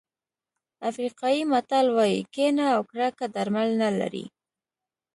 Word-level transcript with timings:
افریقایي 0.89 1.41
متل 1.51 1.85
وایي 1.95 2.19
کینه 2.33 2.65
او 2.75 2.81
کرکه 2.91 3.25
درمل 3.35 3.69
نه 3.81 3.89
لري. 3.99 4.25